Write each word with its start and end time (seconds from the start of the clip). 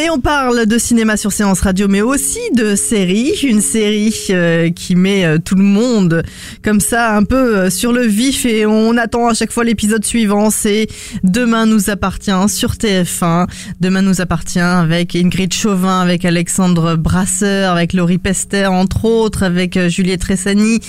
Et 0.00 0.08
on 0.08 0.18
parle 0.18 0.64
de 0.64 0.78
cinéma 0.78 1.18
sur 1.18 1.30
Séance 1.30 1.60
Radio, 1.60 1.86
mais 1.86 2.00
aussi 2.00 2.38
de 2.54 2.74
série. 2.74 3.34
Une 3.42 3.60
série 3.60 4.14
euh, 4.30 4.70
qui 4.70 4.94
met 4.94 5.26
euh, 5.26 5.36
tout 5.36 5.56
le 5.56 5.62
monde 5.62 6.22
comme 6.64 6.80
ça 6.80 7.14
un 7.14 7.24
peu 7.24 7.58
euh, 7.58 7.70
sur 7.70 7.92
le 7.92 8.06
vif 8.06 8.46
et 8.46 8.64
on 8.64 8.96
attend 8.96 9.28
à 9.28 9.34
chaque 9.34 9.52
fois 9.52 9.62
l'épisode 9.62 10.02
suivant. 10.02 10.48
C'est 10.48 10.86
Demain 11.22 11.66
nous 11.66 11.90
appartient 11.90 12.30
sur 12.48 12.76
TF1. 12.76 13.46
Demain 13.80 14.00
nous 14.00 14.22
appartient 14.22 14.58
avec 14.58 15.14
Ingrid 15.14 15.52
Chauvin, 15.52 16.00
avec 16.00 16.24
Alexandre 16.24 16.96
Brasseur, 16.96 17.72
avec 17.72 17.92
Laurie 17.92 18.16
Pester 18.16 18.68
entre 18.68 19.04
autres, 19.04 19.42
avec 19.42 19.78
Juliette 19.88 20.22
Tressani, 20.22 20.80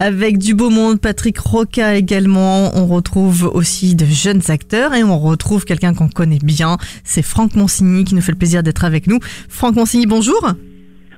avec 0.00 0.38
du 0.38 0.54
beau 0.54 0.70
monde, 0.70 0.98
Patrick 1.00 1.38
Roca 1.38 1.94
également. 1.94 2.76
On 2.76 2.86
retrouve 2.86 3.44
aussi 3.44 3.94
de 3.94 4.06
jeunes 4.06 4.42
acteurs 4.48 4.92
et 4.92 5.04
on 5.04 5.20
retrouve 5.20 5.64
quelqu'un 5.64 5.94
qu'on 5.94 6.08
connaît 6.08 6.40
bien. 6.42 6.78
C'est 7.04 7.22
Franck 7.22 7.54
Monsigny 7.54 8.02
qui 8.02 8.16
nous 8.16 8.22
fait 8.22 8.32
le 8.32 8.38
plaisir 8.38 8.55
d'être 8.62 8.84
avec 8.84 9.06
nous. 9.06 9.18
Franck 9.48 9.76
Monsigny, 9.76 10.06
bonjour. 10.06 10.52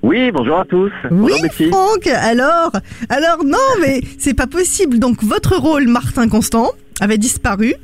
Oui, 0.03 0.31
bonjour 0.33 0.61
à 0.61 0.65
tous. 0.65 0.93
Oui, 1.11 1.33
bonjour. 1.43 1.73
Franck. 1.73 2.07
Alors, 2.07 2.71
alors 3.09 3.45
non, 3.45 3.59
mais 3.81 4.01
c'est 4.19 4.35
pas 4.35 4.47
possible. 4.47 4.99
Donc 4.99 5.23
votre 5.25 5.57
rôle, 5.57 5.89
Martin 5.89 6.29
Constant, 6.29 6.71
avait 7.01 7.19
disparu. 7.19 7.75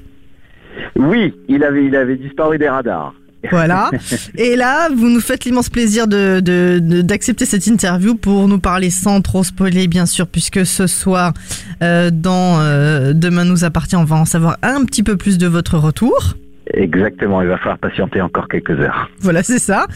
Oui, 0.96 1.34
il 1.48 1.62
avait, 1.64 1.84
il 1.86 1.96
avait 1.96 2.16
disparu 2.16 2.58
des 2.58 2.68
radars. 2.68 3.14
Voilà. 3.50 3.90
Et 4.38 4.56
là, 4.56 4.88
vous 4.88 5.08
nous 5.10 5.20
faites 5.20 5.44
l'immense 5.44 5.68
plaisir 5.68 6.06
de, 6.06 6.40
de- 6.40 6.78
de- 6.80 7.02
d'accepter 7.02 7.44
cette 7.44 7.66
interview 7.66 8.14
pour 8.14 8.48
nous 8.48 8.58
parler 8.58 8.90
sans 8.90 9.20
trop 9.20 9.44
spoiler, 9.44 9.86
bien 9.86 10.06
sûr, 10.06 10.26
puisque 10.26 10.64
ce 10.64 10.86
soir, 10.86 11.34
euh, 11.82 12.10
dans 12.12 12.60
euh, 12.60 13.12
Demain 13.12 13.44
nous 13.44 13.64
appartient, 13.64 13.96
on 13.96 14.04
va 14.04 14.16
en 14.16 14.24
savoir 14.24 14.56
un 14.62 14.84
petit 14.84 15.02
peu 15.02 15.16
plus 15.16 15.36
de 15.36 15.46
votre 15.46 15.76
retour. 15.78 16.34
Exactement, 16.76 17.42
il 17.42 17.48
va 17.48 17.58
falloir 17.58 17.78
patienter 17.78 18.20
encore 18.20 18.48
quelques 18.48 18.78
heures. 18.78 19.10
Voilà, 19.20 19.42
c'est 19.42 19.58
ça. 19.58 19.86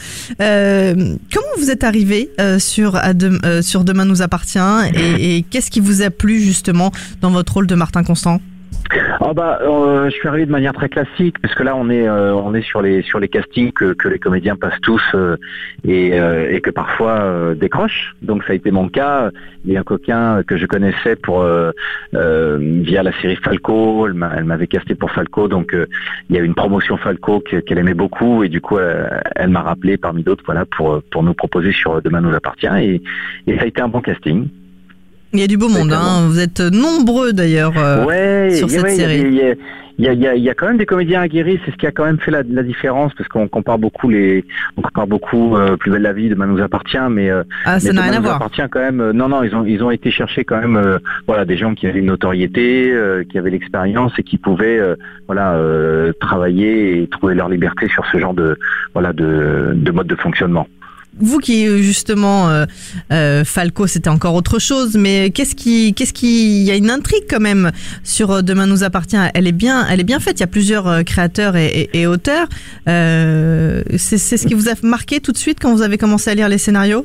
Euh, 0.41 0.95
comment 1.33 1.47
vous 1.59 1.71
êtes 1.71 1.85
arrivé 1.85 2.31
euh, 2.41 2.59
sur, 2.59 2.97
euh, 2.97 3.63
sur 3.63 3.85
Demain 3.85 4.05
nous 4.05 4.23
appartient 4.23 4.59
et, 4.95 5.37
et 5.37 5.43
qu'est-ce 5.43 5.71
qui 5.71 5.81
vous 5.81 6.03
a 6.03 6.11
plu 6.11 6.41
justement 6.41 6.91
dans 7.21 7.31
votre 7.31 7.55
rôle 7.55 7.67
de 7.67 7.75
Martin 7.75 8.05
Constant? 8.05 8.41
Ah 9.21 9.35
bah, 9.35 9.59
euh, 9.63 10.07
je 10.09 10.15
suis 10.15 10.27
arrivé 10.29 10.47
de 10.47 10.51
manière 10.51 10.73
très 10.73 10.89
classique, 10.89 11.37
parce 11.43 11.55
que 11.55 11.63
là 11.63 11.77
on 11.77 11.91
est, 11.91 12.09
euh, 12.09 12.35
on 12.35 12.55
est 12.55 12.63
sur 12.63 12.81
les, 12.81 13.03
sur 13.03 13.21
les 13.21 13.29
castings 13.29 13.71
que, 13.73 13.95
les 14.09 14.19
comédiens 14.19 14.57
passent 14.57 14.81
tous 14.81 15.03
euh, 15.15 15.37
et, 15.85 16.17
et 16.51 16.61
que 16.63 16.71
parfois 16.71 17.55
décrochent. 17.55 18.15
Donc 18.23 18.45
ça 18.45 18.53
a 18.53 18.57
été 18.57 18.71
mon 18.71 18.89
cas. 18.89 19.31
Il 19.67 19.73
y 19.73 19.77
a 19.77 19.81
un 19.81 19.85
coquin 19.85 20.43
que 20.43 20.57
je 20.57 20.65
connaissais 20.67 21.17
pour 21.17 21.45
via 22.13 23.03
la 23.03 23.13
série 23.21 23.37
Falco. 23.37 24.07
Elle 24.07 24.15
m'a- 24.15 24.33
elle 24.37 24.45
m'avait 24.45 24.67
casté 24.67 24.95
pour 24.95 25.11
Falco, 25.11 25.49
donc 25.49 25.77
il 26.31 26.37
y 26.37 26.39
a 26.39 26.43
une 26.43 26.55
promotion 26.55 26.97
Falco 26.97 27.41
que- 27.41 27.57
qu'elle 27.61 27.79
aimait 27.79 27.95
beaucoup 27.95 28.43
et 28.45 28.49
du 28.49 28.61
coup 28.63 28.79
elle 28.79 29.49
m'a 29.51 29.63
rappelé 29.63 29.99
parmi 29.99 30.23
d'autres, 30.23 30.45
voilà, 30.47 30.65
pour 30.65 31.03
pour 31.11 31.23
nous 31.23 31.35
proposer 31.35 31.73
sur 31.73 32.01
Demain 32.01 32.21
nous 32.23 32.35
appartient 32.35 32.67
et, 32.81 33.03
et 33.47 33.57
ça 33.59 33.65
a 33.65 33.67
été 33.67 33.83
un 33.83 33.89
bon 33.89 34.01
casting. 34.01 34.49
Il 35.35 35.41
y 35.41 35.43
a 35.43 35.47
du 35.47 35.59
beau 35.59 35.69
monde, 35.69 35.93
hein. 35.93 36.27
vous 36.29 36.41
êtes 36.41 36.61
nombreux 36.61 37.33
d'ailleurs. 37.33 37.73
euh, 37.77 38.05
ouais, 38.07 38.51
sur 38.55 38.67
il 38.69 38.73
y 38.73 38.77
a- 38.77 38.79
cette 38.81 38.83
ouais, 38.85 38.91
série. 38.97 39.21
il 39.27 39.35
y 39.35 39.43
a- 39.43 39.55
Il 40.01 40.05
y 40.05 40.09
a, 40.09 40.13
il 40.13 40.21
y 40.23 40.27
a- 40.29 40.35
il 40.37 40.43
y 40.45 40.49
a 40.49 40.55
quand 40.55 40.69
même 40.69 40.77
des 40.79 40.87
comédiens 40.87 41.23
aguerris, 41.23 41.59
c'est 41.65 41.73
ce 41.73 41.77
qui 41.77 41.85
a 41.85 41.91
quand 41.91 42.05
même 42.05 42.21
fait 42.21 42.31
la, 42.31 42.45
la 42.49 42.63
différence, 42.63 43.13
parce 43.19 43.29
qu'on 43.29 43.49
compare 43.49 43.79
beaucoup 43.81 44.09
les, 44.09 44.45
on 44.77 44.81
compare 44.83 45.09
beaucoup 45.09 45.57
euh, 45.57 45.77
Plus 45.77 45.91
belle 45.91 46.03
la 46.03 46.13
vie, 46.13 46.29
Demain 46.29 46.47
nous 46.47 46.63
appartient, 46.63 46.97
mais, 47.11 47.29
euh, 47.31 47.43
Ah, 47.65 47.81
ça 47.81 47.89
mais 47.89 47.95
n'a 47.95 48.03
rien 48.03 48.13
à 48.13 48.17
nous 48.19 48.23
voir. 48.23 48.37
appartient 48.37 48.63
quand 48.71 48.79
même. 48.79 49.01
euh, 49.01 49.13
non, 49.13 49.29
non, 49.29 49.43
ils 49.43 49.53
ont, 49.57 49.65
ils 49.67 49.83
ont 49.83 49.91
été 49.91 50.13
chercher 50.13 50.45
quand 50.45 50.61
même, 50.61 50.99
voilà, 51.27 51.45
des 51.45 51.57
gens 51.57 51.75
qui 51.75 51.89
avaient 51.89 51.99
une 51.99 52.07
notoriété, 52.07 52.95
qui 53.29 53.39
avaient 53.39 53.51
l'expérience 53.51 54.13
et 54.19 54.23
qui 54.23 54.39
pouvaient, 54.39 54.79
voilà, 55.27 55.59
travailler 56.21 57.03
et 57.03 57.09
trouver 57.09 57.35
leur 57.35 57.49
liberté 57.49 57.89
sur 57.89 58.05
ce 58.13 58.19
genre 58.19 58.35
de, 58.35 58.57
voilà, 58.95 59.13
de, 59.13 59.73
de 59.75 59.91
mode 59.91 60.07
de 60.07 60.15
fonctionnement. 60.15 60.69
Vous 61.21 61.39
qui 61.39 61.67
euh, 61.67 61.79
justement 61.79 62.49
euh, 62.49 62.65
euh, 63.13 63.45
Falco, 63.45 63.87
c'était 63.87 64.09
encore 64.09 64.35
autre 64.35 64.59
chose, 64.59 64.97
mais 64.97 65.31
qu'est-ce 65.31 65.55
qui, 65.55 65.95
qu'est-ce 65.95 66.13
qui, 66.13 66.61
il 66.61 66.67
y 66.67 66.71
a 66.71 66.77
une 66.77 66.91
intrigue 66.91 67.25
quand 67.29 67.41
même 67.41 67.71
sur 68.05 68.31
euh, 68.31 68.43
Demain 68.43 68.67
nous 68.67 68.85
appartient. 68.85 69.17
Elle 69.35 69.47
est 69.47 69.53
bien, 69.53 69.87
elle 69.91 70.01
est 70.01 70.05
bien 70.05 70.21
faite. 70.21 70.39
Il 70.39 70.41
y 70.41 70.45
a 70.45 70.49
plusieurs 70.49 71.05
créateurs 71.05 71.55
et, 71.57 72.07
auteurs. 72.07 72.49
Euh, 72.89 73.83
c'est, 73.97 74.19
ce 74.19 74.47
qui 74.47 74.55
vous 74.55 74.69
a 74.69 74.75
marqué 74.83 75.21
tout 75.21 75.33
de 75.33 75.37
suite 75.37 75.59
quand 75.61 75.73
vous 75.73 75.83
avez 75.83 75.99
commencé 75.99 76.31
à 76.31 76.35
lire 76.35 76.49
les 76.49 76.59
scénarios? 76.59 77.05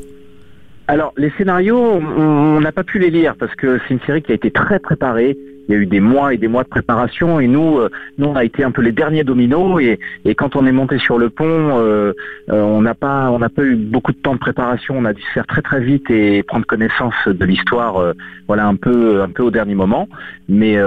Alors, 0.87 1.13
les 1.17 1.31
scénarios, 1.37 1.79
on 1.79 2.59
n'a 2.59 2.71
pas 2.71 2.83
pu 2.83 2.99
les 2.99 3.09
lire 3.09 3.35
parce 3.39 3.53
que 3.55 3.79
c'est 3.87 3.93
une 3.93 4.01
série 4.01 4.21
qui 4.21 4.31
a 4.31 4.35
été 4.35 4.51
très 4.51 4.79
préparée. 4.79 5.37
Il 5.67 5.75
y 5.75 5.77
a 5.77 5.81
eu 5.81 5.85
des 5.85 6.01
mois 6.01 6.33
et 6.33 6.37
des 6.37 6.49
mois 6.49 6.63
de 6.63 6.67
préparation 6.67 7.39
et 7.39 7.47
nous, 7.47 7.77
euh, 7.77 7.89
nous 8.17 8.27
on 8.27 8.35
a 8.35 8.43
été 8.43 8.63
un 8.63 8.71
peu 8.71 8.81
les 8.81 8.91
derniers 8.91 9.23
dominos 9.23 9.81
et, 9.81 9.99
quand 10.35 10.55
on 10.55 10.65
est 10.65 10.71
monté 10.71 10.97
sur 10.97 11.17
le 11.17 11.29
pont, 11.29 11.45
euh, 11.45 12.11
euh, 12.49 12.61
on 12.61 12.81
n'a 12.81 12.95
pas, 12.95 13.29
on 13.31 13.39
pas 13.39 13.63
eu 13.63 13.75
beaucoup 13.75 14.11
de 14.11 14.17
temps 14.17 14.33
de 14.33 14.39
préparation. 14.39 14.95
On 14.97 15.05
a 15.05 15.13
dû 15.13 15.21
se 15.21 15.31
faire 15.31 15.47
très 15.47 15.61
très 15.61 15.79
vite 15.79 16.09
et 16.09 16.43
prendre 16.43 16.65
connaissance 16.65 17.13
de 17.27 17.45
l'histoire, 17.45 18.13
voilà 18.47 18.67
un 18.67 18.75
peu, 18.75 19.21
un 19.21 19.29
peu 19.29 19.43
au 19.43 19.51
dernier 19.51 19.75
moment. 19.75 20.09
Mais, 20.49 20.77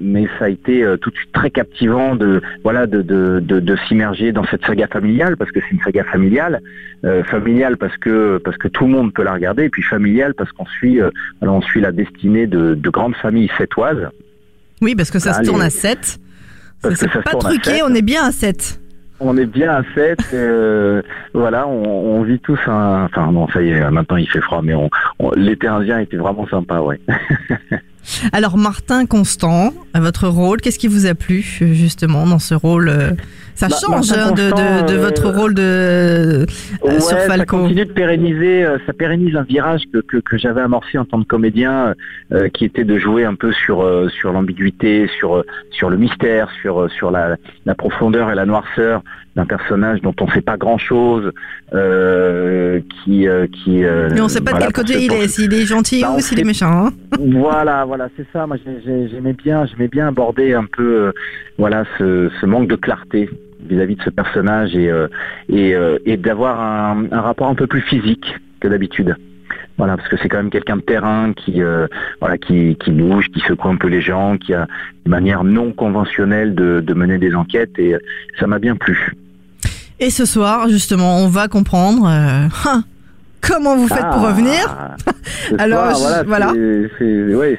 mais 0.00 0.26
ça 0.38 0.46
a 0.46 0.48
été 0.48 0.84
tout 1.00 1.10
de 1.10 1.16
suite 1.16 1.32
très 1.32 1.50
captivant 1.50 2.16
de, 2.16 2.42
voilà, 2.62 2.86
de, 2.86 3.02
de, 3.02 3.40
de, 3.40 3.76
s'immerger 3.86 4.32
dans 4.32 4.44
cette 4.44 4.64
saga 4.64 4.86
familiale 4.88 5.36
parce 5.36 5.52
que 5.52 5.60
c'est 5.60 5.72
une 5.72 5.82
saga 5.82 6.04
familiale, 6.04 6.60
familiale 7.24 7.76
parce 7.76 7.96
que 7.98 8.38
parce 8.38 8.56
que 8.56 8.68
tout 8.68 8.86
le 8.86 8.90
monde 8.90 9.12
peut 9.12 9.22
la 9.22 9.34
regarder 9.34 9.64
et 9.64 9.68
puis 9.68 9.82
familiale 9.82 10.34
parce 10.34 10.50
qu'on 10.52 10.66
suit, 10.66 11.00
on 11.42 11.60
suit 11.60 11.80
la 11.80 11.92
destinée 11.92 12.46
de, 12.46 12.74
de 12.74 12.90
grandes 12.90 13.16
familles 13.16 13.50
sétoises. 13.92 14.10
Oui, 14.80 14.94
parce 14.94 15.10
que 15.10 15.18
ça 15.18 15.34
se 15.34 15.42
tourne 15.42 15.62
à 15.62 15.70
7. 15.70 16.18
Parce 16.82 16.96
C'est 16.96 17.08
pas 17.08 17.32
truqué, 17.32 17.82
on 17.82 17.94
est 17.94 18.02
bien 18.02 18.24
à 18.24 18.32
7. 18.32 18.80
On 19.20 19.36
est 19.38 19.46
bien 19.46 19.70
à 19.70 19.82
7, 19.94 20.18
euh, 20.34 21.00
voilà, 21.32 21.66
on, 21.68 22.18
on 22.18 22.22
vit 22.24 22.40
tous 22.40 22.58
un... 22.66 23.04
Enfin 23.04 23.30
non, 23.30 23.48
ça 23.48 23.62
y 23.62 23.70
est, 23.70 23.90
maintenant 23.90 24.16
il 24.16 24.28
fait 24.28 24.40
froid, 24.40 24.60
mais 24.62 24.74
on, 24.74 24.90
on- 25.20 25.30
l'été 25.30 25.66
indien 25.68 26.00
était 26.00 26.16
vraiment 26.16 26.46
sympa, 26.48 26.80
ouais. 26.80 27.00
Alors 28.32 28.58
Martin 28.58 29.06
Constant, 29.06 29.72
à 29.94 30.00
votre 30.00 30.28
rôle, 30.28 30.60
qu'est-ce 30.60 30.78
qui 30.78 30.88
vous 30.88 31.06
a 31.06 31.14
plu 31.14 31.40
justement 31.42 32.26
dans 32.26 32.38
ce 32.40 32.54
rôle? 32.54 32.88
Euh, 32.88 33.10
Ça 33.54 33.68
Bah, 33.68 33.76
change 33.80 34.10
Martin 34.10 34.28
hein, 34.28 34.32
de, 34.32 34.90
de, 34.92 34.98
euh, 34.98 35.00
votre 35.00 35.28
rôle 35.30 35.54
de 35.54 35.62
euh, 35.62 36.46
Ouais, 36.82 36.98
sur 37.00 37.10
ça 37.10 37.20
Falco. 37.20 37.58
continue 37.58 37.84
de 37.86 37.92
pérenniser, 37.92 38.66
ça 38.86 38.92
pérennise 38.92 39.36
un 39.36 39.42
virage 39.44 39.82
que, 39.92 39.98
que, 40.00 40.16
que 40.16 40.36
j'avais 40.36 40.60
amorcé 40.62 40.98
en 40.98 41.04
tant 41.04 41.20
que 41.22 41.26
comédien, 41.28 41.94
euh, 42.32 42.48
qui 42.48 42.64
était 42.64 42.82
de 42.84 42.98
jouer 42.98 43.24
un 43.24 43.36
peu 43.36 43.52
sur 43.52 43.88
sur 44.10 44.32
l'ambiguïté, 44.32 45.08
sur 45.18 45.44
sur 45.70 45.88
le 45.90 45.96
mystère, 45.96 46.48
sur 46.60 46.90
sur 46.90 47.12
la, 47.12 47.36
la 47.64 47.74
profondeur 47.76 48.30
et 48.32 48.34
la 48.34 48.44
noirceur 48.46 49.02
d'un 49.36 49.46
personnage 49.46 50.00
dont 50.00 50.14
on 50.20 50.26
ne 50.26 50.30
sait 50.30 50.40
pas 50.42 50.56
grand 50.56 50.78
chose, 50.78 51.30
qui 51.70 53.28
euh, 53.28 53.46
qui. 53.64 53.84
euh, 53.84 54.08
Mais 54.12 54.20
on 54.20 54.28
sait 54.28 54.40
pas 54.40 54.52
voilà, 54.52 54.66
de 54.68 54.72
quel 54.72 54.84
côté 54.84 55.04
il 55.04 55.12
est, 55.12 55.28
s'il 55.28 55.52
est 55.54 55.66
gentil 55.66 56.02
Bah, 56.02 56.14
ou 56.16 56.20
s'il 56.20 56.38
est 56.40 56.44
méchant. 56.44 56.86
hein. 56.86 56.92
Voilà, 57.18 57.84
voilà, 57.84 58.08
c'est 58.16 58.26
ça. 58.32 58.46
Moi, 58.46 58.56
j'ai- 58.64 58.80
j'ai- 58.84 59.08
j'aimais 59.08 59.32
bien, 59.32 59.66
j'aimais 59.66 59.83
bien 59.88 60.08
aborder 60.08 60.54
un 60.54 60.64
peu, 60.64 61.06
euh, 61.06 61.12
voilà, 61.58 61.84
ce, 61.98 62.46
manque 62.46 62.68
de 62.68 62.76
clarté 62.76 63.30
vis-à-vis 63.68 63.96
de 63.96 64.02
ce 64.02 64.10
personnage 64.10 64.76
et 64.76 64.90
euh, 64.90 65.08
et, 65.48 65.74
euh, 65.74 65.98
et 66.04 66.16
d'avoir 66.16 66.60
un, 66.60 67.08
rapport 67.20 67.48
un 67.48 67.54
peu 67.54 67.66
plus 67.66 67.80
physique 67.80 68.34
que 68.60 68.68
d'habitude. 68.68 69.16
Voilà, 69.76 69.96
parce 69.96 70.08
que 70.08 70.16
c'est 70.22 70.28
quand 70.28 70.36
même 70.36 70.50
quelqu'un 70.50 70.76
de 70.76 70.82
terrain 70.82 71.32
qui, 71.32 71.60
voilà, 72.20 72.38
qui, 72.38 72.76
qui 72.76 72.92
bouge, 72.92 73.28
qui 73.30 73.40
secoue 73.40 73.68
un 73.68 73.76
peu 73.76 73.88
les 73.88 74.00
gens, 74.00 74.38
qui 74.38 74.54
a 74.54 74.68
une 75.04 75.10
manière 75.10 75.42
non 75.42 75.72
conventionnelle 75.72 76.54
de, 76.54 76.94
mener 76.94 77.18
des 77.18 77.34
enquêtes 77.34 77.76
et 77.78 77.96
ça 78.38 78.46
m'a 78.46 78.60
bien 78.60 78.76
plu. 78.76 79.12
Et 79.98 80.10
ce 80.10 80.26
soir, 80.26 80.68
justement, 80.68 81.18
on 81.18 81.28
va 81.28 81.48
comprendre 81.48 82.06
hein, 82.06 82.84
comment 83.46 83.76
vous 83.76 83.88
faites 83.88 83.98
pour 83.98 84.24
Ah, 84.24 84.28
revenir 84.28 84.76
Alors, 85.58 85.96
soir, 85.96 86.20
je- 86.22 86.26
voilà. 86.26 86.52
c'est- 86.98 87.34
ouais, 87.34 87.58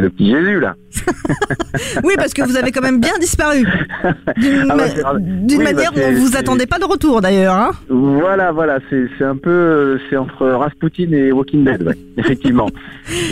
le 0.00 0.08
petit 0.10 0.30
Jésus, 0.30 0.60
là. 0.60 0.74
Oui, 2.04 2.14
parce 2.16 2.32
que 2.34 2.42
vous 2.42 2.56
avez 2.56 2.72
quand 2.72 2.80
même 2.82 3.00
bien 3.00 3.16
disparu. 3.20 3.60
D'une 4.36 4.70
Ah 4.70 4.74
bah, 4.76 4.84
bah, 5.14 5.64
manière 5.64 5.92
où 5.96 6.16
vous 6.20 6.36
attendait 6.36 6.66
pas 6.66 6.78
de 6.78 6.84
retour 6.84 7.20
d'ailleurs. 7.20 7.54
Hein 7.54 7.70
Voilà, 7.88 8.52
voilà, 8.52 8.78
c'est 8.90 9.24
un 9.24 9.36
peu, 9.36 9.98
c'est 10.08 10.16
entre 10.16 10.46
Rasputin 10.48 11.12
et 11.12 11.32
Walking 11.32 11.64
Dead, 11.64 11.82
ouais, 11.82 11.96
effectivement. 12.16 12.68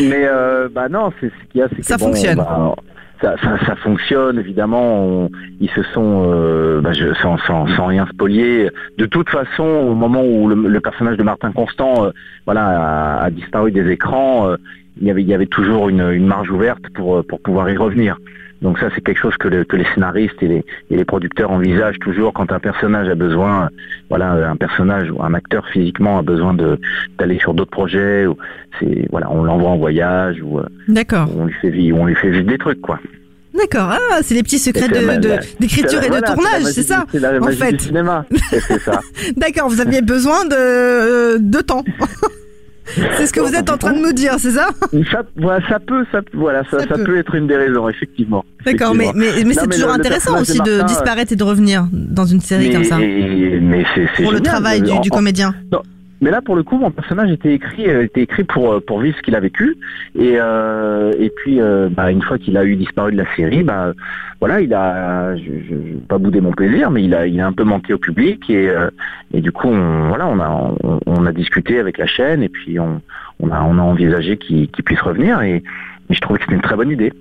Mais 0.01 0.25
euh, 0.27 0.69
bah 0.73 0.89
non, 0.89 1.13
c'est 1.21 1.29
ce 1.29 1.53
qu'il 1.53 1.61
y 1.61 1.65
a, 1.65 1.69
c'est 1.71 1.77
que 1.81 1.87
Ça 1.87 1.97
bon, 1.97 2.07
fonctionne. 2.07 2.37
bah, 2.37 2.75
ça, 3.21 3.37
ça, 3.43 3.59
ça 3.65 3.77
fonctionne, 3.77 4.39
évidemment. 4.39 5.29
ils 5.61 5.71
se 5.71 5.83
sont, 5.95 6.25
euh, 6.27 6.81
bah, 6.81 6.93
je, 6.93 7.15
sans, 7.15 7.39
sans, 7.39 7.67
sans 7.77 7.87
rien 7.87 8.07
spolier. 8.07 8.71
De 8.99 9.07
toute 9.07 9.31
façon, 9.31 9.65
au 9.65 9.95
moment 9.95 10.23
où 10.25 10.49
le, 10.49 10.55
le 10.55 10.81
personnage 10.81 11.17
de 11.17 11.23
Martin 11.23 11.53
Constant, 11.53 12.05
euh, 12.05 12.11
voilà, 12.45 12.65
a, 12.67 13.25
a 13.25 13.31
disparu 13.31 13.73
des 13.73 13.91
écrans, 13.91 14.49
euh, 14.49 14.57
il 15.01 15.07
y 15.07 15.11
avait, 15.11 15.23
il 15.23 15.29
y 15.29 15.35
avait 15.35 15.47
toujours 15.47 15.89
une, 15.89 16.11
une 16.11 16.27
marge 16.27 16.51
ouverte 16.51 16.85
pour, 16.95 17.17
euh, 17.17 17.23
pour 17.23 17.41
pouvoir 17.41 17.69
y 17.71 17.77
revenir. 17.77 18.19
Donc 18.63 18.79
ça, 18.79 18.89
c'est 18.95 19.03
quelque 19.03 19.19
chose 19.21 19.37
que, 19.37 19.49
le- 19.49 19.65
que 19.65 19.77
les 19.77 19.85
scénaristes 19.95 20.43
et 20.43 20.49
les, 20.49 20.65
et 20.91 20.97
les 20.97 21.05
producteurs 21.05 21.51
envisagent 21.51 21.99
toujours 21.99 22.33
quand 22.33 22.51
un 22.53 22.59
personnage 22.59 23.09
a 23.09 23.15
besoin, 23.15 23.69
voilà, 24.09 24.33
un 24.51 24.57
personnage 24.57 25.11
ou 25.11 25.23
un 25.23 25.35
acteur 25.35 25.67
physiquement 25.69 26.19
a 26.19 26.23
besoin 26.23 26.55
de 26.55 26.79
d'aller 27.19 27.39
sur 27.39 27.53
d'autres 27.55 27.71
projets. 27.71 28.27
Ou 28.27 28.37
c'est 28.81 29.07
voilà, 29.11 29.31
on 29.31 29.45
l'envoie 29.45 29.71
en 29.71 29.77
voyage 29.77 30.37
ou 30.43 30.59
euh, 30.59 30.67
D'accord. 30.89 31.29
on 31.37 31.47
lui 31.47 31.55
fait 31.61 31.71
vivre, 31.71 31.99
on 31.99 32.07
lui 32.07 32.15
fait 32.15 32.31
vivre 32.31 32.47
des 32.47 32.59
trucs 32.59 32.81
quoi. 32.81 32.99
D'accord. 33.57 33.91
Ah, 34.11 34.19
c'est 34.23 34.35
les 34.35 34.43
petits 34.43 34.59
secrets 34.59 34.89
de- 34.89 35.39
d'écriture 35.61 36.01
et 36.03 36.07
de 36.07 36.09
voilà, 36.09 36.23
tournage, 36.35 36.63
c'est 36.65 36.83
ça 36.83 37.07
C'est 37.11 37.21
la 37.21 37.37
en 37.39 37.45
magie 37.45 37.57
fait. 37.59 37.73
du 37.73 37.79
cinéma. 37.79 38.25
C'est 38.51 38.79
ça. 38.81 39.01
D'accord, 39.37 39.69
vous 39.71 39.81
aviez 39.81 40.03
besoin 40.03 40.45
de, 40.45 40.55
euh, 40.55 41.39
de 41.41 41.61
temps. 41.61 41.83
c'est 43.17 43.27
ce 43.27 43.33
que 43.33 43.41
vous 43.41 43.55
êtes 43.55 43.69
en 43.71 43.77
train 43.77 43.93
de 43.93 43.99
nous 44.01 44.13
dire, 44.13 44.35
c'est 44.39 44.53
ça? 44.53 44.69
Ça, 45.11 45.23
voilà, 45.37 45.67
ça 45.69 45.79
peut, 45.81 46.05
ça, 46.13 46.21
voilà, 46.33 46.63
ça, 46.71 46.79
Ça 46.81 46.87
ça 46.89 46.95
peut. 47.05 47.17
être 47.19 47.35
une 47.35 47.47
des 47.47 47.57
raisons, 47.57 47.89
effectivement. 47.89 48.45
D'accord, 48.65 48.95
mais, 48.95 49.07
c'est 49.53 49.69
toujours 49.69 49.89
le- 49.89 49.95
intéressant 49.95 50.41
aussi 50.41 50.59
de 50.59 50.65
de 50.65 50.71
Martin, 50.79 50.87
disparaître 50.87 51.33
et 51.33 51.37
de 51.37 51.45
revenir 51.45 51.87
dans 51.93 52.25
une 52.27 52.41
série 52.41 52.69
mais, 52.69 52.75
comme 52.75 52.85
ça. 52.85 52.99
mais 52.99 53.85
c'est 53.95 54.23
Pour 54.23 54.33
le 54.33 54.41
travail 54.41 54.83
du, 54.83 54.91
En- 54.91 55.01
du 55.01 55.11
en- 55.11 55.17
comédien. 55.17 55.55
Mais 56.23 56.31
là, 56.31 56.41
pour 56.41 56.57
le 56.57 56.63
coup, 56.63 56.79
mon 56.79 56.91
personnage 56.91 57.31
était 57.31 57.53
écrit, 57.53 57.89
euh, 57.89 58.05
était 58.05 58.23
écrit 58.23 58.45
pour 58.45 58.73
euh, 58.73 58.81
pour 58.81 59.01
vivre 59.01 59.17
ce 59.19 59.23
qu'il 59.23 59.35
a 59.35 59.41
vécu. 59.41 59.77
Et 60.19 60.37
euh, 60.37 61.13
et 61.19 61.31
puis, 61.31 61.61
euh, 61.61 61.91
bah, 61.91 62.11
une 62.11 62.23
fois 62.23 62.39
qu'il 62.39 62.57
a 62.57 62.65
eu 62.65 62.75
disparu 62.77 63.13
de 63.13 63.19
la 63.19 63.27
série, 63.37 63.63
bah 63.63 63.93
voilà, 64.41 64.63
il 64.63 64.73
a, 64.73 65.37
je, 65.37 65.43
je, 65.43 65.69
je 65.69 65.75
vais 65.75 66.01
pas 66.09 66.17
boudé 66.17 66.41
mon 66.41 66.53
plaisir, 66.53 66.91
mais 66.91 67.05
il 67.05 67.15
a 67.15 67.27
il 67.27 67.39
a 67.39 67.47
un 67.47 67.53
peu 67.53 67.65
manqué 67.65 67.93
au 67.93 67.99
public 67.99 68.49
et 68.49 68.69
euh, 68.71 68.89
et 69.35 69.43
du 69.43 69.53
coup, 69.53 69.69
on, 69.69 70.09
voilà, 70.09 70.27
on 70.27 70.41
a 70.41 70.75
on, 70.85 71.01
on 71.07 71.27
a 71.27 71.33
discuté 71.33 71.79
avec 71.79 71.99
la 71.99 72.07
chaîne 72.07 72.43
et 72.43 72.49
puis 72.49 72.81
on 72.81 73.03
on 73.41 73.51
a 73.51 73.61
on 73.61 73.79
a 73.79 73.83
envisagé 73.83 74.39
qu'il 74.39 74.69
puisse 74.69 75.01
revenir 75.01 75.43
et, 75.43 75.57
et 76.09 76.15
je 76.15 76.21
trouvais 76.21 76.39
que 76.39 76.47
c'était 76.47 76.57
une 76.57 76.63
très 76.63 76.77
bonne 76.77 76.91
idée. 76.91 77.13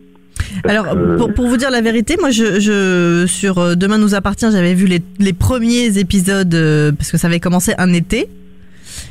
Alors, 0.65 0.85
pour, 1.17 1.33
pour 1.33 1.47
vous 1.47 1.57
dire 1.57 1.69
la 1.71 1.81
vérité, 1.81 2.15
moi, 2.19 2.29
je, 2.29 2.59
je 2.59 3.25
sur 3.25 3.75
Demain 3.75 3.97
nous 3.97 4.15
appartient, 4.15 4.45
j'avais 4.51 4.73
vu 4.73 4.85
les, 4.85 5.01
les 5.19 5.33
premiers 5.33 5.97
épisodes 5.97 6.55
parce 6.97 7.11
que 7.11 7.17
ça 7.17 7.27
avait 7.27 7.39
commencé 7.41 7.73
un 7.77 7.91
été. 7.91 8.29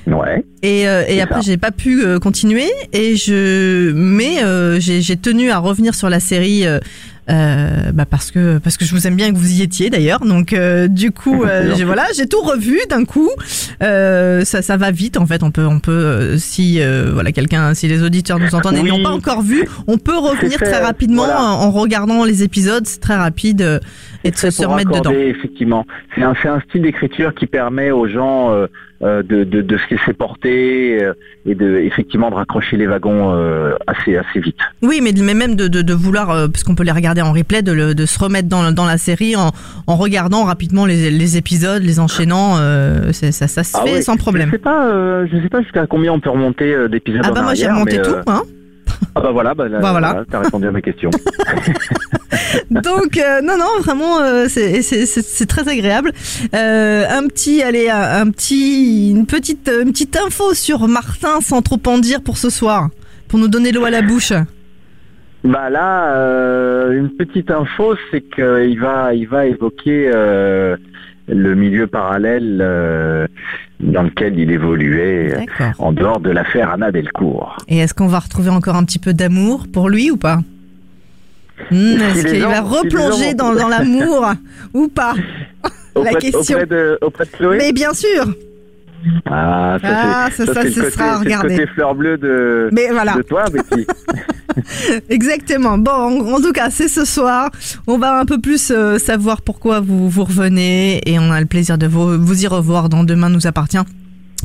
Ouais. 0.06 0.44
Et, 0.62 0.88
euh, 0.88 1.04
et 1.08 1.20
après, 1.20 1.42
j'ai 1.42 1.56
pas 1.56 1.70
pu 1.70 2.02
euh, 2.04 2.18
continuer. 2.18 2.68
Et 2.92 3.16
je, 3.16 3.92
mais 3.92 4.42
euh, 4.42 4.78
j'ai 4.80 5.16
tenu 5.16 5.50
à 5.50 5.58
revenir 5.58 5.94
sur 5.94 6.08
la 6.10 6.20
série. 6.20 6.66
euh, 6.66 6.78
euh, 7.30 7.90
bah 7.94 8.04
parce 8.04 8.30
que 8.30 8.58
parce 8.58 8.76
que 8.76 8.84
je 8.84 8.94
vous 8.94 9.06
aime 9.06 9.16
bien 9.16 9.28
et 9.28 9.32
que 9.32 9.38
vous 9.38 9.50
y 9.58 9.62
étiez 9.62 9.88
d'ailleurs 9.88 10.20
donc 10.20 10.52
euh, 10.52 10.88
du 10.88 11.10
coup 11.10 11.42
euh, 11.46 11.72
j'ai 11.74 11.84
voilà 11.84 12.04
j'ai 12.14 12.26
tout 12.26 12.42
revu 12.42 12.78
d'un 12.90 13.06
coup 13.06 13.30
euh, 13.82 14.44
ça 14.44 14.60
ça 14.60 14.76
va 14.76 14.90
vite 14.90 15.16
en 15.16 15.24
fait 15.26 15.42
on 15.42 15.50
peut 15.50 15.64
on 15.66 15.80
peut 15.80 16.36
si 16.36 16.82
euh, 16.82 17.12
voilà 17.14 17.32
quelqu'un 17.32 17.72
si 17.72 17.88
les 17.88 18.02
auditeurs 18.02 18.38
nous 18.38 18.54
entendent 18.54 18.76
et 18.76 18.80
Oui. 18.80 18.90
n'ont 18.90 19.02
pas 19.02 19.08
encore 19.08 19.40
vu 19.40 19.66
on 19.86 19.96
peut 19.96 20.18
revenir 20.18 20.58
très 20.58 20.82
rapidement 20.82 21.24
voilà. 21.24 21.40
en, 21.40 21.70
regardant 21.70 22.24
les 22.26 22.42
épisodes 22.42 22.86
c'est 22.86 23.00
très 23.00 23.16
rapide 23.16 23.62
euh, 23.62 23.78
et 24.22 24.30
de 24.30 24.36
se, 24.36 24.50
se 24.50 24.64
remettre 24.66 24.90
dedans 24.90 25.10
Effectivement, 25.10 25.86
c'est 26.14 26.22
un, 26.22 26.34
c'est 26.42 26.48
un 26.48 26.60
style 26.68 26.82
d'écriture 26.82 27.34
qui 27.34 27.46
permet 27.46 27.90
aux 27.90 28.06
gens 28.08 28.52
de, 29.02 29.44
de, 29.44 29.60
de 29.60 29.76
se 29.76 29.94
laisser 29.94 30.12
porter 30.12 31.02
euh, 31.02 31.12
et 31.46 31.54
de 31.54 31.78
effectivement 31.78 32.30
de 32.30 32.36
raccrocher 32.36 32.76
les 32.76 32.86
wagons 32.86 33.32
euh, 33.34 33.74
assez 33.86 34.16
assez 34.16 34.40
vite. 34.40 34.56
Oui, 34.82 35.00
mais, 35.02 35.12
mais 35.12 35.34
même 35.34 35.56
de, 35.56 35.68
de, 35.68 35.82
de 35.82 35.92
vouloir, 35.92 36.30
euh, 36.30 36.48
parce 36.48 36.64
qu'on 36.64 36.74
peut 36.74 36.84
les 36.84 36.92
regarder 36.92 37.20
en 37.20 37.32
replay, 37.32 37.62
de, 37.62 37.72
le- 37.72 37.94
de 37.94 38.06
se 38.06 38.18
remettre 38.18 38.48
dans, 38.48 38.70
dans 38.72 38.86
la 38.86 38.96
série 38.96 39.36
en, 39.36 39.50
en 39.86 39.96
regardant 39.96 40.44
rapidement 40.44 40.86
les, 40.86 41.10
les 41.10 41.36
épisodes, 41.36 41.82
les 41.82 42.00
enchaînant, 42.00 42.56
euh, 42.58 43.12
ça, 43.12 43.32
ça 43.32 43.62
se 43.64 43.76
Ah 43.76 43.82
fait 43.84 43.92
ouais, 43.94 44.02
sans 44.02 44.16
problème. 44.16 44.48
Je 44.48 44.52
sais 44.52 44.58
pas, 44.58 44.86
euh, 44.86 45.26
je 45.30 45.38
sais 45.42 45.48
pas 45.48 45.60
jusqu'à 45.62 45.86
combien 45.86 46.12
on 46.12 46.20
peut 46.20 46.30
remonter 46.30 46.72
euh, 46.72 46.88
d'épisodes. 46.88 47.22
Ah 47.24 47.30
en 47.30 47.34
bah 47.34 47.42
moi 47.42 47.54
j'ai 47.54 47.66
remonté 47.68 47.96
mais, 47.98 48.02
tout, 48.02 48.10
euh, 48.10 48.22
hein. 48.28 48.42
Ah 49.14 49.20
bah 49.20 49.30
voilà, 49.32 49.54
bah, 49.54 49.68
là, 49.68 49.78
Bah 49.80 49.90
voilà. 49.92 50.24
t'as 50.30 50.40
répondu 50.40 50.66
à 50.66 50.70
ma 50.70 50.80
question. 50.80 51.10
Donc 52.70 53.16
euh, 53.18 53.40
non 53.42 53.56
non 53.58 53.80
vraiment 53.80 54.20
euh, 54.20 54.46
c'est 54.48 54.82
c'est- 54.82 55.06
c'est 55.06 55.22
c'est 55.22 55.46
très 55.46 55.68
agréable. 55.68 56.12
Euh, 56.54 57.04
un 57.10 57.26
petit 57.28 57.62
allez 57.62 57.88
un, 57.90 58.22
un 58.26 58.30
petit 58.30 59.10
une 59.10 59.26
petite 59.26 59.70
une 59.82 59.90
petite 59.92 60.16
info 60.16 60.54
sur 60.54 60.86
Martin 60.88 61.40
sans 61.40 61.62
trop 61.62 61.80
en 61.86 61.98
dire 61.98 62.22
pour 62.22 62.36
ce 62.38 62.50
soir, 62.50 62.88
pour 63.28 63.38
nous 63.38 63.48
donner 63.48 63.72
l'eau 63.72 63.84
à 63.84 63.90
la 63.90 64.02
bouche. 64.02 64.32
Bah 65.44 65.68
là, 65.68 66.88
une 66.90 67.10
petite 67.10 67.50
info, 67.50 67.94
c'est 68.10 68.22
qu'il 68.22 68.80
va, 68.80 69.12
il 69.12 69.28
va 69.28 69.44
évoquer 69.46 70.10
le 70.10 71.54
milieu 71.54 71.86
parallèle 71.86 73.28
dans 73.80 74.02
lequel 74.02 74.38
il 74.38 74.50
évoluait 74.50 75.34
euh, 75.60 75.70
en 75.78 75.92
dehors 75.92 76.20
de 76.20 76.30
l'affaire 76.30 76.70
Anna 76.70 76.90
Delcourt. 76.92 77.56
Et 77.68 77.78
est-ce 77.78 77.92
qu'on 77.94 78.06
va 78.06 78.20
retrouver 78.20 78.50
encore 78.50 78.76
un 78.76 78.84
petit 78.84 78.98
peu 78.98 79.12
d'amour 79.14 79.66
pour 79.72 79.88
lui 79.88 80.10
ou 80.10 80.16
pas? 80.16 80.38
Hmm, 81.70 81.74
Est-ce 82.00 82.26
qu'il 82.26 82.42
va 82.42 82.60
replonger 82.60 83.34
dans, 83.34 83.54
dans 83.54 83.68
l'amour 83.68 84.26
ou 84.74 84.88
pas? 84.88 85.14
Auprès, 85.94 86.12
de- 86.14 86.18
question. 86.18 86.56
auprès 86.56 86.66
de, 86.66 86.98
auprès 87.00 87.24
de 87.26 87.30
Chloé? 87.30 87.58
Mais 87.58 87.72
bien 87.72 87.92
sûr 87.94 88.26
Ah, 89.26 89.78
ça, 89.80 89.88
Ah, 89.88 90.28
c'est, 90.32 90.46
ça, 90.46 90.54
ça, 90.54 90.62
c'est 90.62 90.70
ce 90.70 90.80
côté, 90.80 90.90
sera 90.90 91.04
à 91.04 91.08
c'est 91.08 91.14
le 91.14 91.24
regarder. 91.24 91.56
côté 91.56 91.66
fleur 91.68 91.94
bleue 91.94 92.16
de, 92.18 92.68
Mais 92.72 92.88
voilà, 92.90 93.14
de 93.14 93.22
toi, 93.22 93.44
Betty. 93.52 93.86
exactement. 95.08 95.78
Bon, 95.78 95.90
en, 95.92 96.32
en 96.34 96.40
tout 96.40 96.52
cas, 96.52 96.70
c'est 96.70 96.88
ce 96.88 97.04
soir. 97.04 97.50
On 97.86 97.98
va 97.98 98.18
un 98.18 98.24
peu 98.24 98.40
plus 98.40 98.70
euh, 98.70 98.98
savoir 98.98 99.42
pourquoi 99.42 99.80
vous, 99.80 100.08
vous 100.08 100.24
revenez 100.24 101.00
et 101.10 101.18
on 101.18 101.30
a 101.30 101.40
le 101.40 101.46
plaisir 101.46 101.78
de 101.78 101.86
vous, 101.86 102.18
vous 102.22 102.44
y 102.44 102.46
revoir 102.46 102.88
dans 102.88 103.04
Demain 103.04 103.28
nous 103.30 103.46
appartient. 103.46 103.78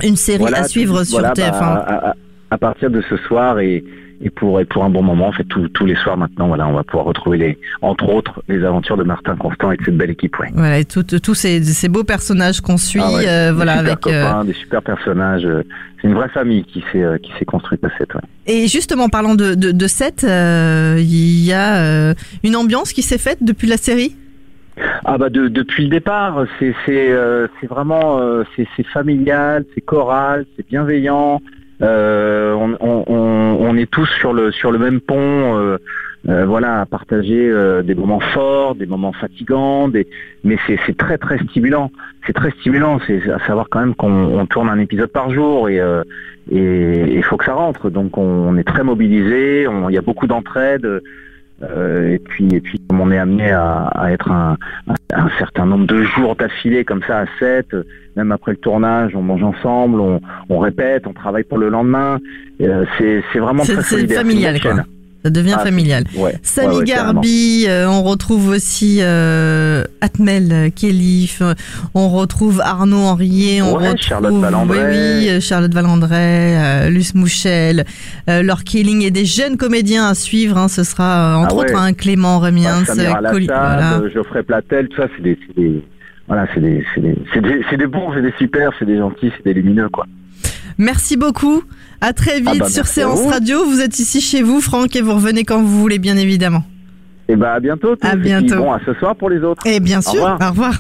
Une 0.03 0.15
série 0.15 0.39
Voilà, 0.39 0.59
à 0.59 0.63
suivre 0.67 1.00
tout- 1.00 1.06
sur 1.09 1.19
voilà, 1.19 1.33
TF1. 1.33 1.51
bah, 1.59 1.85
à, 1.88 2.09
à- 2.09 2.13
à 2.51 2.57
partir 2.57 2.89
de 2.89 3.01
ce 3.09 3.15
soir 3.27 3.59
et, 3.59 3.83
et 4.21 4.30
pour, 4.30 4.60
et 4.60 4.66
pour 4.66 4.83
un 4.83 4.89
bon 4.89 5.01
moment, 5.01 5.27
en 5.27 5.31
fait, 5.31 5.44
tous- 5.45 5.69
tous 5.69 5.86
les 5.86 5.95
soirs 5.95 6.18
maintenant, 6.18 6.48
voilà, 6.48 6.68
on 6.68 6.74
va 6.74 6.83
pouvoir 6.83 7.06
retrouver 7.06 7.38
les, 7.38 7.57
entre 7.81 8.10
autres, 8.10 8.42
les 8.50 8.63
aventures 8.63 8.98
de 8.98 9.04
Martin 9.04 9.36
Constant 9.38 9.71
et 9.71 9.77
de 9.77 9.83
cette 9.86 9.95
belle 9.98 10.10
équipe, 10.10 10.38
ouais. 10.39 10.50
Voilà, 10.54 10.80
et 10.80 10.86
tout- 10.86 11.04
tous 11.04 11.33
ces, 11.36 11.63
ces 11.63 11.88
beaux 11.89 12.04
personnages 12.04 12.60
qu'on 12.62 12.77
suit, 12.77 13.00
Ah 13.04 13.12
ouais, 13.13 13.27
euh, 13.27 13.51
voilà, 13.54 13.77
super 13.77 13.92
avec. 13.94 14.07
euh, 14.07 14.23
copains, 14.30 14.45
des 14.45 14.54
super 14.54 14.81
personnages. 14.81 15.45
euh, 15.45 15.64
C'est 16.02 16.07
une 16.07 16.14
vraie 16.14 16.30
famille 16.30 16.64
qui 16.64 16.81
s'est 16.92 17.04
euh, 17.04 17.18
qui 17.18 17.30
s'est 17.38 17.44
construite 17.45 17.83
à 17.83 17.90
cette. 17.97 18.14
Ouais. 18.14 18.21
Et 18.47 18.68
justement, 18.68 19.09
parlant 19.09 19.35
de, 19.35 19.54
de, 19.56 19.71
de 19.71 19.85
euh, 20.23 20.95
il 20.97 21.44
y 21.45 21.52
a 21.52 21.76
euh, 21.83 22.14
une 22.44 22.56
ambiance 22.56 22.94
qui 22.94 23.02
s'est 23.02 23.18
faite 23.18 23.40
depuis 23.42 23.68
la 23.68 23.76
série? 23.76 24.16
Ah 25.04 25.18
bah 25.18 25.30
de- 25.30 25.49
depuis 25.49 25.83
le 25.83 25.90
départ, 25.90 26.45
c'est 26.57 26.73
c'est 26.85 27.11
euh, 27.11 27.47
c'est 27.59 27.68
vraiment 27.68 28.19
euh, 28.21 28.44
c'est 28.56 28.66
c'est 28.78 28.85
familial, 28.88 29.66
c'est 29.76 29.81
choral, 29.81 30.45
c'est 30.56 30.66
bienveillant. 30.68 31.42
Euh, 31.81 32.54
on, 32.81 33.78
est 33.78 33.90
tous 33.90 34.09
sur 34.09 34.33
le 34.33 34.78
même 34.78 35.02
pont. 35.02 35.57
euh, 35.57 35.78
euh, 36.28 36.45
voilà, 36.45 36.81
à 36.81 36.86
partager 36.86 37.50
des 37.83 37.95
moments 37.95 38.19
forts, 38.19 38.76
des 38.76 38.86
moments 38.86 39.14
fatigants, 39.14 39.90
mais 40.44 40.57
c'est 40.68 40.98
très 40.98 41.18
très 41.18 41.38
stimulant. 41.40 41.92
C'est 42.28 42.33
très 42.33 42.52
stimulant, 42.52 43.00
c'est 43.07 43.30
à 43.31 43.40
savoir 43.48 43.68
quand 43.69 43.80
même 43.80 43.95
qu'on 43.95 44.38
on 44.38 44.45
tourne 44.45 44.69
un 44.69 44.80
épisode 44.80 45.12
par 45.12 45.31
jour 45.31 45.69
et 45.69 45.80
il 46.52 47.24
faut 47.24 47.38
que 47.38 47.45
ça 47.45 47.54
rentre. 47.54 47.90
Donc 47.90 48.18
on, 48.18 48.24
on 48.24 48.57
est 48.57 48.66
très 48.66 48.83
mobilisé, 48.83 49.66
il 49.90 49.94
y 49.94 49.98
a 49.98 50.02
beaucoup 50.02 50.28
d'entraide. 50.28 51.02
Euh, 51.63 52.13
et 52.13 52.19
puis 52.19 52.47
et 52.54 52.61
puis 52.61 52.80
comme 52.87 53.01
on 53.01 53.11
est 53.11 53.18
amené 53.18 53.51
à, 53.51 53.87
à 53.87 54.11
être 54.11 54.31
un, 54.31 54.57
certain 55.37 55.66
nombre 55.66 55.87
de 55.87 56.04
jours 56.04 56.35
d'affilée 56.35 56.85
comme 56.85 57.01
ça 57.04 57.19
à 57.19 57.25
7, 57.39 57.75
même 58.16 58.31
après 58.31 58.51
le 58.51 58.57
tournage, 58.57 59.16
on 59.16 59.21
mange 59.21 59.44
ensemble, 59.44 59.99
on, 59.99 60.21
on 60.49 60.59
répète, 60.59 61.07
on 61.07 61.13
travaille 61.13 61.44
pour 61.44 61.57
le 61.57 61.69
lendemain. 61.69 62.19
Euh, 62.61 62.85
c'est 62.97 63.23
c'est 63.33 63.39
vraiment 63.39 63.63
très 63.63 64.07
familial, 64.07 64.59
quoi. 64.59 64.75
Ça 65.23 65.30
devient 65.30 65.56
Ah, 65.57 65.66
familial. 65.66 66.06
Ouais, 66.16 66.35
Samy 66.44 66.68
ouais, 66.68 66.76
ouais, 66.78 66.83
carrément. 66.85 67.14
Garbi, 67.16 67.66
euh, 67.68 67.90
on 67.90 68.04
retrouve 68.04 68.47
aussi 68.49 68.99
euh, 69.02 69.83
Atmel 69.99 70.49
euh, 70.52 70.69
Kélif, 70.73 71.42
on 71.94 72.07
retrouve 72.07 72.61
Arnaud 72.61 72.97
Henriet, 73.04 73.61
on 73.61 73.73
retrouve 73.73 73.97
Charlotte 73.97 74.33
Valandré. 74.35 74.78
oui, 74.90 75.30
oui, 75.33 75.42
Charlotte 75.42 75.73
Valandré, 75.73 76.16
euh, 76.57 76.90
Luce 76.90 77.14
Mouchel, 77.16 77.83
Laure 78.28 78.64
Killing 78.64 79.02
et 79.04 79.11
des 79.11 79.26
jeunes 79.26 79.57
comédiens 79.57 80.07
à 80.07 80.16
suivre. 80.16 80.57
hein, 80.57 80.69
ce 80.69 80.83
sera 80.83 81.38
entre 81.38 81.49
Ah 81.52 81.56
ouais. 81.56 81.66
autres 81.71 81.76
un 81.81 81.92
Clément 81.94 82.40
Remiens, 82.40 82.83
Bah, 82.88 82.94
Coli- 83.33 83.47
voilà. 83.47 84.02
Geoffrey 84.14 84.44
Platel, 84.44 84.88
tout 84.88 85.02
ça, 85.02 85.07
c'est 85.18 85.23
des, 85.23 85.38
voilà, 86.28 86.47
c'est 86.54 86.61
des, 86.61 86.85
des, 86.97 87.16
c'est 87.33 87.42
des, 87.42 87.61
c'est 87.69 87.78
des 87.78 87.88
bons, 87.88 88.14
c'est 88.14 88.21
des 88.21 88.33
super, 88.38 88.71
c'est 88.80 88.85
des 88.85 88.97
gentils, 88.97 89.31
c'est 89.35 89.44
des 89.44 89.54
lumineux, 89.54 89.90
quoi. 89.90 90.06
Merci 90.78 91.18
beaucoup. 91.18 91.61
À 92.01 92.13
très 92.13 92.39
vite 92.39 92.49
Ah 92.53 92.59
bah, 92.59 92.69
sur 92.69 92.87
Séance 92.87 93.19
vous. 93.19 93.27
Radio. 93.27 93.65
Vous 93.65 93.81
êtes 93.81 93.99
ici 93.99 94.21
chez 94.21 94.41
vous, 94.41 94.61
Franck, 94.61 94.95
et 94.95 95.01
vous 95.01 95.13
revenez 95.13 95.44
quand 95.44 95.61
vous 95.61 95.79
voulez, 95.79 95.99
bien 95.99 96.15
évidemment. 96.18 96.63
Et 97.27 97.35
bah 97.35 97.53
à 97.53 97.59
bientôt. 97.59 97.95
tous. 97.95 98.07
À 98.07 98.13
Et 98.13 98.18
puis, 98.18 98.23
bientôt. 98.29 98.56
bon, 98.57 98.71
à 98.71 98.79
ce 98.85 98.94
soir 98.95 99.15
pour 99.15 99.29
les 99.29 99.39
autres. 99.39 99.65
Et 99.68 99.79
bien 99.79 99.99
Au 99.99 100.01
sûr, 100.01 100.13
revoir. 100.13 100.39
au 100.41 100.49
revoir. 100.49 100.73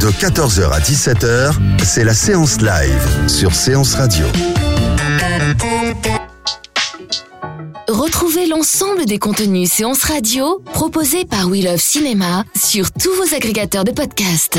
De 0.00 0.06
14h 0.08 0.70
à 0.72 0.80
17h, 0.80 1.52
c'est 1.82 2.04
la 2.04 2.14
séance 2.14 2.60
live 2.60 3.28
sur 3.28 3.54
Séance 3.54 3.94
Radio. 3.94 4.24
Retrouvez 7.88 8.46
l'ensemble 8.46 9.04
des 9.06 9.18
contenus 9.18 9.70
séances 9.70 10.02
radio 10.04 10.60
proposés 10.72 11.24
par 11.24 11.48
We 11.48 11.64
Love 11.64 11.76
Cinéma 11.76 12.44
sur 12.56 12.90
tous 12.90 13.10
vos 13.14 13.34
agrégateurs 13.36 13.84
de 13.84 13.92
podcasts. 13.92 14.58